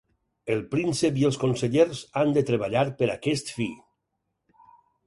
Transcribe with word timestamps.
El 0.53 0.61
príncep 0.71 1.19
i 1.23 1.27
els 1.29 1.37
seus 1.39 1.41
consellers 1.43 2.01
han 2.23 2.35
de 2.39 2.45
treballar 2.49 2.85
per 3.03 3.13
aquest 3.19 3.57
fi. 3.61 3.71